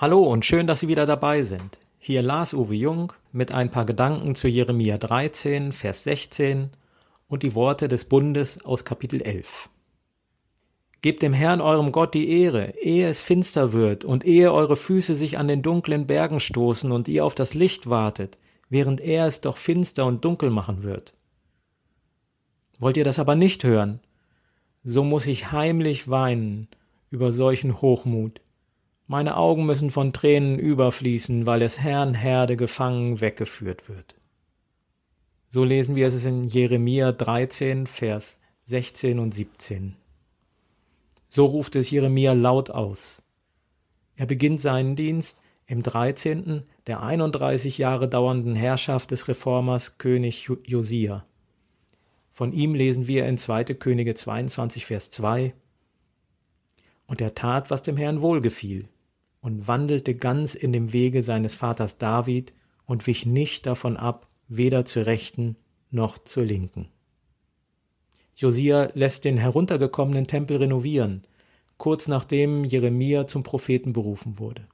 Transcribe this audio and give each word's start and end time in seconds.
Hallo 0.00 0.20
und 0.20 0.46
schön, 0.46 0.66
dass 0.66 0.80
Sie 0.80 0.88
wieder 0.88 1.04
dabei 1.04 1.42
sind. 1.42 1.78
Hier 1.98 2.22
Lars 2.22 2.54
Uwe 2.54 2.74
Jung 2.74 3.12
mit 3.32 3.52
ein 3.52 3.70
paar 3.70 3.84
Gedanken 3.84 4.34
zu 4.34 4.48
Jeremia 4.48 4.96
13, 4.96 5.72
Vers 5.72 6.04
16 6.04 6.70
und 7.28 7.42
die 7.42 7.54
Worte 7.54 7.86
des 7.86 8.06
Bundes 8.06 8.64
aus 8.64 8.86
Kapitel 8.86 9.20
11. 9.20 9.68
Gebt 11.02 11.20
dem 11.20 11.34
Herrn 11.34 11.60
eurem 11.60 11.92
Gott 11.92 12.14
die 12.14 12.30
Ehre, 12.30 12.72
ehe 12.80 13.10
es 13.10 13.20
finster 13.20 13.74
wird 13.74 14.06
und 14.06 14.24
ehe 14.24 14.50
eure 14.54 14.76
Füße 14.76 15.14
sich 15.14 15.36
an 15.36 15.48
den 15.48 15.60
dunklen 15.60 16.06
Bergen 16.06 16.40
stoßen 16.40 16.90
und 16.92 17.06
ihr 17.06 17.22
auf 17.22 17.34
das 17.34 17.52
Licht 17.52 17.90
wartet, 17.90 18.38
während 18.70 19.02
er 19.02 19.26
es 19.26 19.42
doch 19.42 19.58
finster 19.58 20.06
und 20.06 20.24
dunkel 20.24 20.48
machen 20.48 20.82
wird. 20.82 21.12
Wollt 22.78 22.96
ihr 22.96 23.04
das 23.04 23.18
aber 23.18 23.34
nicht 23.34 23.64
hören, 23.64 24.00
so 24.82 25.04
muss 25.04 25.26
ich 25.26 25.52
heimlich 25.52 26.08
weinen 26.08 26.68
über 27.10 27.32
solchen 27.34 27.82
Hochmut. 27.82 28.40
Meine 29.10 29.36
Augen 29.36 29.66
müssen 29.66 29.90
von 29.90 30.12
Tränen 30.12 30.60
überfließen, 30.60 31.44
weil 31.44 31.58
des 31.58 31.80
Herrn 31.80 32.14
Herde 32.14 32.56
gefangen 32.56 33.20
weggeführt 33.20 33.88
wird. 33.88 34.14
So 35.48 35.64
lesen 35.64 35.96
wir 35.96 36.06
es 36.06 36.24
in 36.24 36.44
Jeremia 36.44 37.10
13, 37.10 37.88
Vers 37.88 38.38
16 38.66 39.18
und 39.18 39.34
17. 39.34 39.96
So 41.26 41.46
ruft 41.46 41.74
es 41.74 41.90
Jeremia 41.90 42.34
laut 42.34 42.70
aus. 42.70 43.20
Er 44.14 44.26
beginnt 44.26 44.60
seinen 44.60 44.94
Dienst 44.94 45.42
im 45.66 45.82
13. 45.82 46.62
der 46.86 47.02
31 47.02 47.78
Jahre 47.78 48.08
dauernden 48.08 48.54
Herrschaft 48.54 49.10
des 49.10 49.26
Reformers 49.26 49.98
König 49.98 50.48
Josia. 50.66 51.26
Von 52.30 52.52
ihm 52.52 52.76
lesen 52.76 53.08
wir 53.08 53.26
in 53.26 53.38
2. 53.38 53.64
Könige 53.74 54.14
22, 54.14 54.86
Vers 54.86 55.10
2. 55.10 55.52
Und 57.08 57.20
er 57.20 57.34
tat, 57.34 57.70
was 57.70 57.82
dem 57.82 57.96
Herrn 57.96 58.22
wohlgefiel, 58.22 58.88
und 59.40 59.68
wandelte 59.68 60.14
ganz 60.14 60.54
in 60.54 60.72
dem 60.72 60.92
Wege 60.92 61.22
seines 61.22 61.54
Vaters 61.54 61.98
David 61.98 62.52
und 62.86 63.06
wich 63.06 63.26
nicht 63.26 63.66
davon 63.66 63.96
ab, 63.96 64.28
weder 64.48 64.84
zur 64.84 65.06
rechten 65.06 65.56
noch 65.90 66.18
zur 66.18 66.44
linken. 66.44 66.88
Josia 68.36 68.90
lässt 68.94 69.24
den 69.24 69.36
heruntergekommenen 69.36 70.26
Tempel 70.26 70.58
renovieren, 70.58 71.24
kurz 71.76 72.08
nachdem 72.08 72.64
Jeremia 72.64 73.26
zum 73.26 73.42
Propheten 73.42 73.92
berufen 73.92 74.38
wurde. 74.38 74.66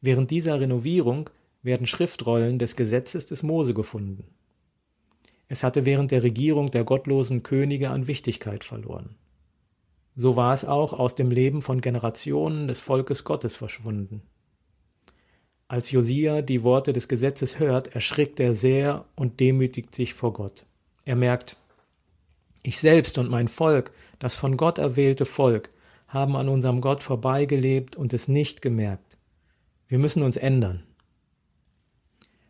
Während 0.00 0.30
dieser 0.30 0.60
Renovierung 0.60 1.30
werden 1.62 1.86
Schriftrollen 1.86 2.58
des 2.58 2.76
Gesetzes 2.76 3.26
des 3.26 3.42
Mose 3.42 3.74
gefunden. 3.74 4.24
Es 5.48 5.62
hatte 5.62 5.86
während 5.86 6.10
der 6.10 6.22
Regierung 6.22 6.70
der 6.70 6.84
gottlosen 6.84 7.42
Könige 7.42 7.90
an 7.90 8.06
Wichtigkeit 8.06 8.64
verloren. 8.64 9.16
So 10.20 10.34
war 10.34 10.52
es 10.52 10.64
auch 10.64 10.92
aus 10.92 11.14
dem 11.14 11.30
Leben 11.30 11.62
von 11.62 11.80
Generationen 11.80 12.66
des 12.66 12.80
Volkes 12.80 13.22
Gottes 13.22 13.54
verschwunden. 13.54 14.20
Als 15.68 15.92
Josia 15.92 16.42
die 16.42 16.64
Worte 16.64 16.92
des 16.92 17.06
Gesetzes 17.06 17.60
hört, 17.60 17.94
erschrickt 17.94 18.40
er 18.40 18.56
sehr 18.56 19.04
und 19.14 19.38
demütigt 19.38 19.94
sich 19.94 20.14
vor 20.14 20.32
Gott. 20.32 20.66
Er 21.04 21.14
merkt, 21.14 21.56
ich 22.64 22.80
selbst 22.80 23.16
und 23.16 23.30
mein 23.30 23.46
Volk, 23.46 23.92
das 24.18 24.34
von 24.34 24.56
Gott 24.56 24.78
erwählte 24.78 25.24
Volk, 25.24 25.70
haben 26.08 26.34
an 26.34 26.48
unserem 26.48 26.80
Gott 26.80 27.04
vorbeigelebt 27.04 27.94
und 27.94 28.12
es 28.12 28.26
nicht 28.26 28.60
gemerkt. 28.60 29.18
Wir 29.86 30.00
müssen 30.00 30.24
uns 30.24 30.36
ändern. 30.36 30.82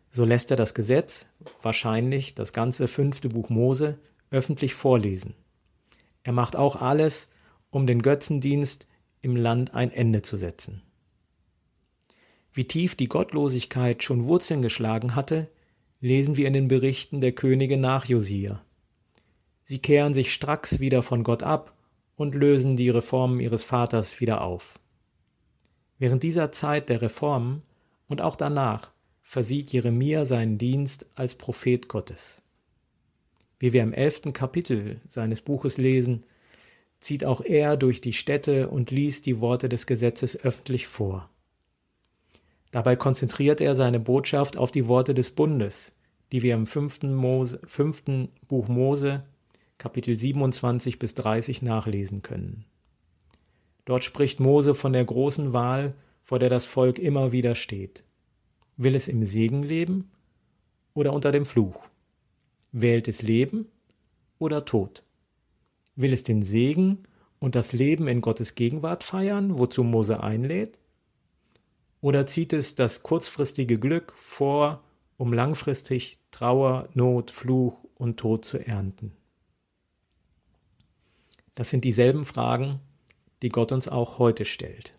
So 0.09 0.25
lässt 0.25 0.49
er 0.49 0.57
das 0.57 0.73
Gesetz, 0.73 1.27
wahrscheinlich 1.61 2.33
das 2.33 2.51
ganze 2.51 2.87
fünfte 2.87 3.29
Buch 3.29 3.49
Mose, 3.49 3.99
öffentlich 4.31 4.73
vorlesen. 4.73 5.35
Er 6.23 6.33
macht 6.33 6.55
auch 6.55 6.75
alles, 6.77 7.29
um 7.71 7.87
den 7.87 8.01
Götzendienst 8.01 8.87
im 9.21 9.35
Land 9.35 9.73
ein 9.73 9.91
Ende 9.91 10.21
zu 10.21 10.37
setzen. 10.37 10.81
Wie 12.53 12.65
tief 12.65 12.95
die 12.95 13.07
Gottlosigkeit 13.07 14.03
schon 14.03 14.25
Wurzeln 14.25 14.61
geschlagen 14.61 15.15
hatte, 15.15 15.49
lesen 16.01 16.37
wir 16.37 16.47
in 16.47 16.53
den 16.53 16.67
Berichten 16.67 17.21
der 17.21 17.33
Könige 17.33 17.77
nach 17.77 18.05
Josia. 18.05 18.63
Sie 19.63 19.79
kehren 19.79 20.13
sich 20.13 20.33
stracks 20.33 20.79
wieder 20.79 21.03
von 21.03 21.23
Gott 21.23 21.43
ab 21.43 21.77
und 22.15 22.35
lösen 22.35 22.75
die 22.75 22.89
Reformen 22.89 23.39
ihres 23.39 23.63
Vaters 23.63 24.19
wieder 24.19 24.41
auf. 24.41 24.79
Während 25.99 26.23
dieser 26.23 26.51
Zeit 26.51 26.89
der 26.89 27.01
Reformen 27.01 27.61
und 28.07 28.21
auch 28.21 28.35
danach 28.35 28.91
versieht 29.21 29.71
Jeremia 29.71 30.25
seinen 30.25 30.57
Dienst 30.57 31.05
als 31.15 31.35
Prophet 31.35 31.87
Gottes. 31.87 32.41
Wie 33.59 33.73
wir 33.73 33.83
im 33.83 33.93
elften 33.93 34.33
Kapitel 34.33 35.01
seines 35.07 35.41
Buches 35.41 35.77
lesen, 35.77 36.23
zieht 36.99 37.25
auch 37.25 37.41
er 37.41 37.77
durch 37.77 38.01
die 38.01 38.13
Städte 38.13 38.69
und 38.69 38.91
liest 38.91 39.25
die 39.25 39.39
Worte 39.39 39.69
des 39.69 39.87
Gesetzes 39.87 40.39
öffentlich 40.43 40.87
vor. 40.87 41.29
Dabei 42.71 42.95
konzentriert 42.95 43.61
er 43.61 43.75
seine 43.75 43.99
Botschaft 43.99 44.57
auf 44.57 44.71
die 44.71 44.87
Worte 44.87 45.13
des 45.13 45.31
Bundes, 45.31 45.91
die 46.31 46.43
wir 46.43 46.53
im 46.53 46.67
fünften, 46.67 47.13
Mose, 47.15 47.59
fünften 47.65 48.29
Buch 48.47 48.67
Mose, 48.67 49.23
Kapitel 49.77 50.17
27 50.17 50.99
bis 50.99 51.15
30 51.15 51.61
nachlesen 51.61 52.21
können. 52.21 52.65
Dort 53.85 54.03
spricht 54.03 54.39
Mose 54.39 54.75
von 54.75 54.93
der 54.93 55.05
großen 55.05 55.53
Wahl, 55.53 55.95
vor 56.21 56.37
der 56.37 56.49
das 56.49 56.65
Volk 56.65 56.99
immer 56.99 57.31
wieder 57.31 57.55
steht. 57.55 58.03
Will 58.77 58.93
es 58.93 59.07
im 59.07 59.23
Segen 59.23 59.63
leben 59.63 60.11
oder 60.93 61.13
unter 61.13 61.31
dem 61.31 61.45
Fluch? 61.45 61.79
Wählt 62.71 63.07
es 63.07 63.23
Leben 63.23 63.67
oder 64.37 64.63
Tod? 64.63 65.01
Will 65.99 66.13
es 66.13 66.23
den 66.23 66.43
Segen 66.43 67.03
und 67.39 67.55
das 67.55 67.73
Leben 67.73 68.07
in 68.07 68.21
Gottes 68.21 68.55
Gegenwart 68.55 69.03
feiern, 69.03 69.59
wozu 69.59 69.83
Mose 69.83 70.23
einlädt? 70.23 70.79
Oder 71.99 72.25
zieht 72.25 72.53
es 72.53 72.75
das 72.75 73.03
kurzfristige 73.03 73.77
Glück 73.77 74.13
vor, 74.15 74.81
um 75.17 75.33
langfristig 75.33 76.19
Trauer, 76.31 76.87
Not, 76.93 77.31
Fluch 77.31 77.83
und 77.95 78.15
Tod 78.15 78.45
zu 78.45 78.65
ernten? 78.65 79.11
Das 81.53 81.69
sind 81.69 81.83
dieselben 81.83 82.23
Fragen, 82.23 82.79
die 83.41 83.49
Gott 83.49 83.73
uns 83.73 83.89
auch 83.89 84.19
heute 84.19 84.45
stellt. 84.45 84.93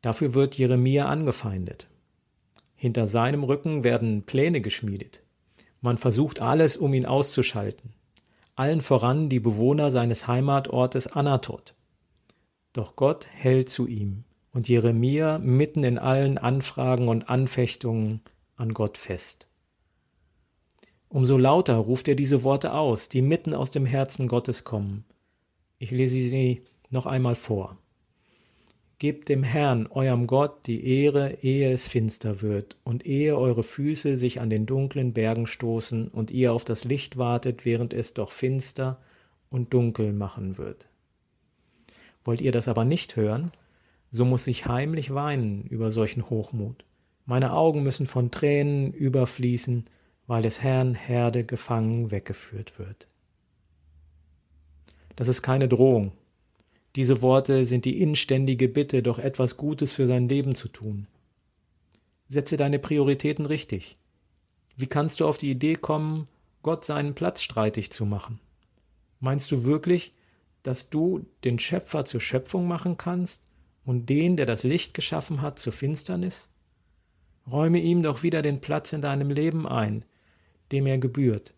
Dafür 0.00 0.32
wird 0.32 0.56
Jeremia 0.56 1.04
angefeindet. 1.04 1.86
Hinter 2.76 3.06
seinem 3.06 3.44
Rücken 3.44 3.84
werden 3.84 4.22
Pläne 4.22 4.62
geschmiedet. 4.62 5.22
Man 5.82 5.98
versucht 5.98 6.40
alles, 6.40 6.78
um 6.78 6.94
ihn 6.94 7.04
auszuschalten. 7.04 7.92
Allen 8.58 8.80
voran 8.80 9.28
die 9.28 9.38
Bewohner 9.38 9.92
seines 9.92 10.26
Heimatortes 10.26 11.06
Anatot. 11.06 11.76
Doch 12.72 12.96
Gott 12.96 13.28
hält 13.30 13.68
zu 13.68 13.86
ihm 13.86 14.24
und 14.50 14.68
Jeremia 14.68 15.38
mitten 15.38 15.84
in 15.84 15.96
allen 15.96 16.38
Anfragen 16.38 17.06
und 17.06 17.28
Anfechtungen 17.28 18.20
an 18.56 18.74
Gott 18.74 18.98
fest. 18.98 19.46
Umso 21.08 21.38
lauter 21.38 21.76
ruft 21.76 22.08
er 22.08 22.16
diese 22.16 22.42
Worte 22.42 22.72
aus, 22.74 23.08
die 23.08 23.22
mitten 23.22 23.54
aus 23.54 23.70
dem 23.70 23.86
Herzen 23.86 24.26
Gottes 24.26 24.64
kommen. 24.64 25.04
Ich 25.78 25.92
lese 25.92 26.16
sie 26.16 26.64
noch 26.90 27.06
einmal 27.06 27.36
vor. 27.36 27.78
Gebt 28.98 29.28
dem 29.28 29.44
Herrn, 29.44 29.86
eurem 29.86 30.26
Gott, 30.26 30.66
die 30.66 30.84
Ehre, 30.84 31.38
ehe 31.42 31.72
es 31.72 31.86
finster 31.86 32.42
wird 32.42 32.76
und 32.82 33.06
ehe 33.06 33.38
eure 33.38 33.62
Füße 33.62 34.16
sich 34.16 34.40
an 34.40 34.50
den 34.50 34.66
dunklen 34.66 35.12
Bergen 35.12 35.46
stoßen 35.46 36.08
und 36.08 36.32
ihr 36.32 36.52
auf 36.52 36.64
das 36.64 36.82
Licht 36.82 37.16
wartet, 37.16 37.64
während 37.64 37.92
es 37.92 38.12
doch 38.14 38.32
finster 38.32 39.00
und 39.50 39.72
dunkel 39.72 40.12
machen 40.12 40.58
wird. 40.58 40.88
Wollt 42.24 42.40
ihr 42.40 42.50
das 42.50 42.66
aber 42.66 42.84
nicht 42.84 43.14
hören, 43.14 43.52
so 44.10 44.24
muss 44.24 44.48
ich 44.48 44.66
heimlich 44.66 45.14
weinen 45.14 45.62
über 45.62 45.92
solchen 45.92 46.28
Hochmut. 46.28 46.84
Meine 47.24 47.52
Augen 47.52 47.84
müssen 47.84 48.06
von 48.06 48.32
Tränen 48.32 48.92
überfließen, 48.92 49.86
weil 50.26 50.42
des 50.42 50.60
Herrn 50.60 50.96
Herde 50.96 51.44
gefangen 51.44 52.10
weggeführt 52.10 52.80
wird. 52.80 53.06
Das 55.14 55.28
ist 55.28 55.42
keine 55.42 55.68
Drohung, 55.68 56.12
diese 56.98 57.22
Worte 57.22 57.64
sind 57.64 57.84
die 57.84 58.02
inständige 58.02 58.68
Bitte, 58.68 59.04
doch 59.04 59.20
etwas 59.20 59.56
Gutes 59.56 59.92
für 59.92 60.08
sein 60.08 60.28
Leben 60.28 60.56
zu 60.56 60.66
tun. 60.66 61.06
Setze 62.26 62.56
deine 62.56 62.80
Prioritäten 62.80 63.46
richtig. 63.46 63.96
Wie 64.76 64.88
kannst 64.88 65.20
du 65.20 65.28
auf 65.28 65.38
die 65.38 65.48
Idee 65.48 65.76
kommen, 65.76 66.26
Gott 66.62 66.84
seinen 66.84 67.14
Platz 67.14 67.42
streitig 67.42 67.92
zu 67.92 68.04
machen? 68.04 68.40
Meinst 69.20 69.52
du 69.52 69.62
wirklich, 69.62 70.12
dass 70.64 70.90
du 70.90 71.24
den 71.44 71.60
Schöpfer 71.60 72.04
zur 72.04 72.20
Schöpfung 72.20 72.66
machen 72.66 72.96
kannst 72.96 73.44
und 73.84 74.08
den, 74.08 74.36
der 74.36 74.46
das 74.46 74.64
Licht 74.64 74.92
geschaffen 74.92 75.40
hat, 75.40 75.60
zur 75.60 75.72
Finsternis? 75.72 76.48
Räume 77.48 77.78
ihm 77.78 78.02
doch 78.02 78.24
wieder 78.24 78.42
den 78.42 78.60
Platz 78.60 78.92
in 78.92 79.02
deinem 79.02 79.30
Leben 79.30 79.68
ein, 79.68 80.04
dem 80.72 80.84
er 80.84 80.98
gebührt. 80.98 81.54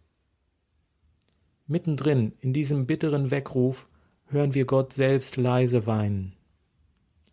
Mittendrin 1.66 2.34
in 2.40 2.52
diesem 2.52 2.84
bitteren 2.84 3.30
Weckruf 3.30 3.86
hören 4.30 4.54
wir 4.54 4.64
Gott 4.64 4.92
selbst 4.92 5.36
leise 5.36 5.86
weinen. 5.86 6.34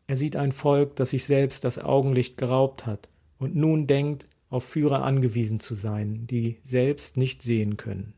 Er 0.07 0.15
sieht 0.15 0.35
ein 0.35 0.51
Volk, 0.51 0.95
das 0.95 1.11
sich 1.11 1.25
selbst 1.25 1.63
das 1.63 1.79
Augenlicht 1.79 2.37
geraubt 2.37 2.85
hat 2.85 3.09
und 3.39 3.55
nun 3.55 3.87
denkt, 3.87 4.25
auf 4.49 4.63
Führer 4.63 5.03
angewiesen 5.03 5.59
zu 5.59 5.75
sein, 5.75 6.25
die 6.27 6.57
selbst 6.63 7.17
nicht 7.17 7.41
sehen 7.41 7.75
können. 7.77 8.13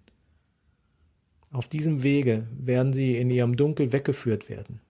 Auf 1.52 1.68
diesem 1.68 2.04
Wege 2.04 2.48
werden 2.56 2.94
sie 2.94 3.18
in 3.18 3.32
ihrem 3.32 3.58
Dunkel 3.58 3.92
weggeführt 3.92 4.50
werden. 4.50 4.82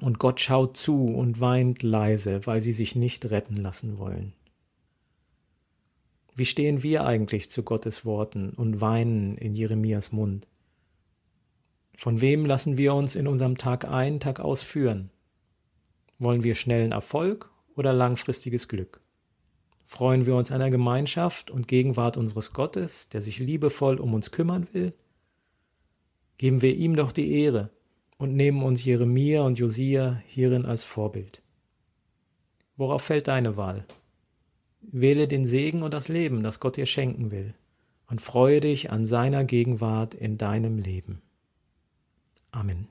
Und 0.00 0.18
Gott 0.18 0.40
schaut 0.40 0.76
zu 0.76 1.06
und 1.06 1.40
weint 1.40 1.82
leise, 1.82 2.46
weil 2.46 2.60
sie 2.60 2.74
sich 2.74 2.94
nicht 2.94 3.30
retten 3.30 3.56
lassen 3.56 3.96
wollen. 3.96 4.34
Wie 6.34 6.44
stehen 6.44 6.82
wir 6.82 7.06
eigentlich 7.06 7.48
zu 7.48 7.62
Gottes 7.62 8.04
Worten 8.04 8.50
und 8.50 8.82
weinen 8.82 9.38
in 9.38 9.54
Jeremias 9.54 10.12
Mund? 10.12 10.46
Von 11.96 12.20
wem 12.20 12.44
lassen 12.44 12.76
wir 12.76 12.94
uns 12.94 13.16
in 13.16 13.26
unserem 13.26 13.56
Tag 13.56 13.86
ein, 13.86 14.20
Tag 14.20 14.38
aus 14.38 14.60
führen? 14.60 15.10
Wollen 16.18 16.44
wir 16.44 16.54
schnellen 16.54 16.92
Erfolg 16.92 17.50
oder 17.74 17.92
langfristiges 17.92 18.68
Glück? 18.68 19.00
Freuen 19.86 20.26
wir 20.26 20.36
uns 20.36 20.52
einer 20.52 20.68
Gemeinschaft 20.68 21.50
und 21.50 21.68
Gegenwart 21.68 22.16
unseres 22.16 22.52
Gottes, 22.52 23.08
der 23.08 23.22
sich 23.22 23.38
liebevoll 23.38 23.98
um 23.98 24.12
uns 24.12 24.30
kümmern 24.30 24.66
will? 24.72 24.92
Geben 26.38 26.60
wir 26.60 26.74
ihm 26.74 26.96
doch 26.96 27.12
die 27.12 27.40
Ehre 27.40 27.70
und 28.18 28.34
nehmen 28.34 28.62
uns 28.62 28.84
Jeremia 28.84 29.42
und 29.42 29.58
Josia 29.58 30.20
hierin 30.26 30.66
als 30.66 30.84
Vorbild. 30.84 31.40
Worauf 32.76 33.02
fällt 33.02 33.28
deine 33.28 33.56
Wahl? 33.56 33.86
Wähle 34.82 35.28
den 35.28 35.46
Segen 35.46 35.82
und 35.82 35.94
das 35.94 36.08
Leben, 36.08 36.42
das 36.42 36.60
Gott 36.60 36.76
dir 36.76 36.86
schenken 36.86 37.30
will, 37.30 37.54
und 38.06 38.20
freue 38.20 38.60
dich 38.60 38.90
an 38.90 39.06
seiner 39.06 39.44
Gegenwart 39.44 40.14
in 40.14 40.36
deinem 40.36 40.78
Leben. 40.78 41.22
Amen. 42.56 42.88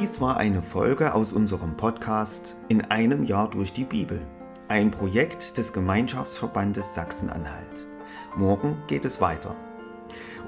Dies 0.00 0.20
war 0.20 0.38
eine 0.38 0.60
Folge 0.60 1.14
aus 1.14 1.32
unserem 1.32 1.76
Podcast 1.76 2.56
In 2.68 2.84
einem 2.86 3.22
Jahr 3.22 3.48
durch 3.48 3.72
die 3.72 3.84
Bibel, 3.84 4.20
ein 4.66 4.90
Projekt 4.90 5.56
des 5.56 5.72
Gemeinschaftsverbandes 5.72 6.94
Sachsen-Anhalt. 6.94 7.86
Morgen 8.34 8.76
geht 8.88 9.04
es 9.04 9.20
weiter. 9.20 9.54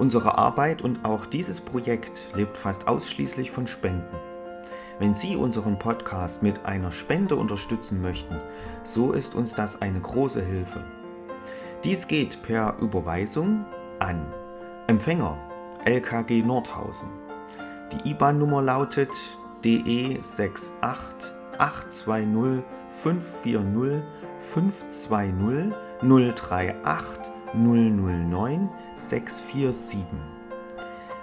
Unsere 0.01 0.37
Arbeit 0.37 0.83
und 0.83 1.05
auch 1.05 1.25
dieses 1.25 1.61
Projekt 1.61 2.33
lebt 2.35 2.59
fast 2.59 2.89
ausschließlich 2.89 3.53
von 3.53 3.69
Spenden. 3.69 4.17
Wenn 4.99 5.15
Sie 5.15 5.37
unseren 5.37 5.79
Podcast 5.79 6.43
mit 6.43 6.67
einer 6.67 6.91
Spende 6.91 7.37
unterstützen 7.37 8.03
möchten, 8.03 8.41
so 8.83 9.13
ist 9.13 9.37
uns 9.37 9.55
das 9.55 9.81
eine 9.81 10.01
große 10.01 10.45
Hilfe. 10.45 10.85
Dies 11.85 12.09
geht 12.09 12.41
per 12.41 12.79
Überweisung 12.81 13.67
an 13.99 14.33
Empfänger 14.87 15.37
LKG 15.85 16.43
Nordhausen. 16.43 17.11
Die 17.93 18.09
IBAN-Nummer 18.09 18.63
lautet 18.63 19.11
DE 19.63 20.19
68 20.19 20.73
820 21.59 22.65
540 22.89 24.03
520 24.39 25.75
038 26.01 27.31
009 27.53 28.71
647. 28.95 30.07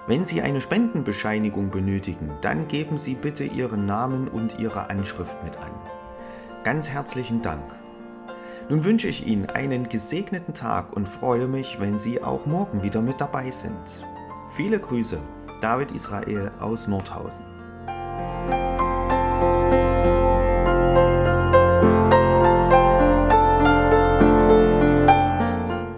Wenn 0.06 0.24
Sie 0.24 0.42
eine 0.42 0.60
Spendenbescheinigung 0.60 1.70
benötigen, 1.70 2.30
dann 2.40 2.68
geben 2.68 2.98
Sie 2.98 3.16
bitte 3.16 3.42
Ihren 3.42 3.86
Namen 3.86 4.28
und 4.28 4.60
Ihre 4.60 4.90
Anschrift 4.90 5.42
mit 5.42 5.56
an. 5.56 5.72
Ganz 6.62 6.88
herzlichen 6.88 7.42
Dank. 7.42 7.81
Nun 8.72 8.84
wünsche 8.84 9.06
ich 9.06 9.26
Ihnen 9.26 9.50
einen 9.50 9.86
gesegneten 9.90 10.54
Tag 10.54 10.96
und 10.96 11.06
freue 11.06 11.46
mich, 11.46 11.78
wenn 11.78 11.98
Sie 11.98 12.22
auch 12.22 12.46
morgen 12.46 12.82
wieder 12.82 13.02
mit 13.02 13.20
dabei 13.20 13.50
sind. 13.50 14.02
Viele 14.56 14.78
Grüße, 14.80 15.18
David 15.60 15.92
Israel 15.92 16.50
aus 16.58 16.88
Nordhausen. 16.88 17.51